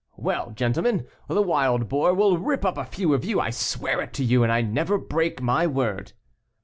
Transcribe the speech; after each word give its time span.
Well, 0.17 0.49
gentlemen, 0.49 1.05
the 1.27 1.43
wild 1.43 1.87
boar 1.87 2.15
will 2.15 2.39
rip 2.39 2.65
up 2.65 2.75
a 2.75 2.85
few 2.85 3.13
of 3.13 3.23
you; 3.23 3.39
I 3.39 3.51
swear 3.51 4.01
it 4.01 4.13
to 4.13 4.23
you, 4.23 4.41
and 4.41 4.51
I 4.51 4.61
never 4.61 4.97
break 4.97 5.43
my 5.43 5.67
word." 5.67 6.13